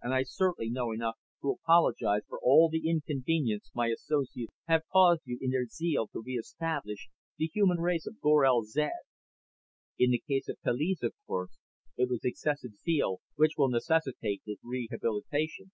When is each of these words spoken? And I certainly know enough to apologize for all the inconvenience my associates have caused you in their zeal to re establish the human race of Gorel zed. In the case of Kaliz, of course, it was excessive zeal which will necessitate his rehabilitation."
And 0.00 0.14
I 0.14 0.22
certainly 0.22 0.70
know 0.70 0.92
enough 0.92 1.18
to 1.42 1.50
apologize 1.50 2.22
for 2.26 2.40
all 2.40 2.70
the 2.70 2.88
inconvenience 2.88 3.70
my 3.74 3.88
associates 3.88 4.50
have 4.66 4.86
caused 4.90 5.20
you 5.26 5.36
in 5.42 5.50
their 5.50 5.66
zeal 5.66 6.06
to 6.08 6.22
re 6.22 6.36
establish 6.38 7.10
the 7.36 7.50
human 7.52 7.76
race 7.78 8.06
of 8.06 8.18
Gorel 8.18 8.62
zed. 8.62 9.02
In 9.98 10.10
the 10.10 10.22
case 10.26 10.48
of 10.48 10.56
Kaliz, 10.64 11.02
of 11.02 11.12
course, 11.26 11.58
it 11.98 12.08
was 12.08 12.24
excessive 12.24 12.76
zeal 12.78 13.20
which 13.36 13.58
will 13.58 13.68
necessitate 13.68 14.40
his 14.46 14.56
rehabilitation." 14.64 15.70